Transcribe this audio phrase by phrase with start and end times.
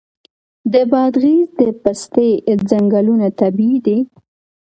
[0.73, 2.29] د بادغیس د پستې
[2.69, 3.99] ځنګلونه طبیعي دي.